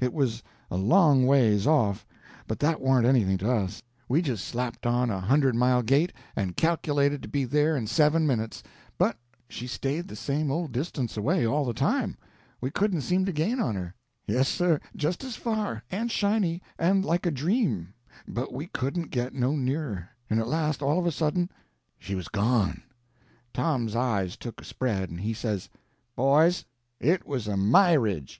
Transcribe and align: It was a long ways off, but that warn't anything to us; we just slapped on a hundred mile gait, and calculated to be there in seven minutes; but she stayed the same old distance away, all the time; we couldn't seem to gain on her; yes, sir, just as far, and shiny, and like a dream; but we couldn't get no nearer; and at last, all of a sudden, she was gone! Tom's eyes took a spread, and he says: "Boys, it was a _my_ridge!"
It 0.00 0.14
was 0.14 0.42
a 0.70 0.78
long 0.78 1.26
ways 1.26 1.66
off, 1.66 2.06
but 2.48 2.58
that 2.60 2.80
warn't 2.80 3.04
anything 3.04 3.36
to 3.36 3.52
us; 3.52 3.82
we 4.08 4.22
just 4.22 4.46
slapped 4.46 4.86
on 4.86 5.10
a 5.10 5.20
hundred 5.20 5.54
mile 5.54 5.82
gait, 5.82 6.10
and 6.34 6.56
calculated 6.56 7.20
to 7.20 7.28
be 7.28 7.44
there 7.44 7.76
in 7.76 7.86
seven 7.86 8.26
minutes; 8.26 8.62
but 8.96 9.18
she 9.46 9.66
stayed 9.66 10.08
the 10.08 10.16
same 10.16 10.50
old 10.50 10.72
distance 10.72 11.18
away, 11.18 11.46
all 11.46 11.66
the 11.66 11.74
time; 11.74 12.16
we 12.62 12.70
couldn't 12.70 13.02
seem 13.02 13.26
to 13.26 13.32
gain 13.32 13.60
on 13.60 13.74
her; 13.74 13.94
yes, 14.26 14.48
sir, 14.48 14.80
just 14.96 15.22
as 15.22 15.36
far, 15.36 15.84
and 15.90 16.10
shiny, 16.10 16.62
and 16.78 17.04
like 17.04 17.26
a 17.26 17.30
dream; 17.30 17.92
but 18.26 18.54
we 18.54 18.68
couldn't 18.68 19.10
get 19.10 19.34
no 19.34 19.54
nearer; 19.54 20.08
and 20.30 20.40
at 20.40 20.48
last, 20.48 20.80
all 20.80 20.98
of 20.98 21.04
a 21.04 21.12
sudden, 21.12 21.50
she 21.98 22.14
was 22.14 22.28
gone! 22.28 22.82
Tom's 23.52 23.94
eyes 23.94 24.34
took 24.38 24.62
a 24.62 24.64
spread, 24.64 25.10
and 25.10 25.20
he 25.20 25.34
says: 25.34 25.68
"Boys, 26.16 26.64
it 27.00 27.26
was 27.26 27.46
a 27.46 27.52
_my_ridge!" 27.52 28.38